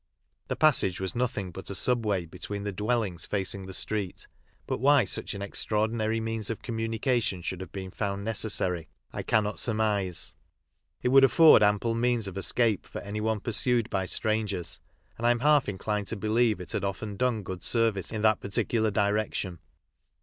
The 0.47 0.55
passage 0.55 0.99
was 0.99 1.13
nothingbuta 1.13 1.75
subway 1.75 2.25
beneath 2.25 2.63
the 2.63 2.71
dwellings 2.71 3.27
facing 3.27 3.67
the 3.67 3.71
street, 3.73 4.25
but 4.65 4.79
why 4.79 5.05
such 5.05 5.35
an 5.35 5.43
extraordinary 5.43 6.19
means 6.19 6.49
of 6.49 6.63
communication 6.63 7.43
should 7.43 7.61
have 7.61 7.71
been 7.71 7.91
found 7.91 8.23
necessary 8.25 8.89
I 9.13 9.21
cannot 9.21 9.59
surmise. 9.59 10.33
It 11.03 11.09
would 11.09 11.23
afford 11.23 11.61
ample 11.61 11.93
means 11.93 12.27
of 12.27 12.35
escape 12.35 12.87
for 12.87 12.99
anyone 13.01 13.41
pursued 13.41 13.91
by 13.91 14.07
strangers, 14.07 14.79
and 15.19 15.27
I 15.27 15.29
am 15.29 15.41
half 15.41 15.69
inclined 15.69 16.07
to 16.07 16.15
believe 16.15 16.59
it 16.59 16.71
had 16.71 16.83
often 16.83 17.15
done 17.15 17.43
good 17.43 17.61
service 17.61 18.11
in 18.11 18.23
that 18.23 18.39
particular 18.39 18.89
direction. 18.89 19.59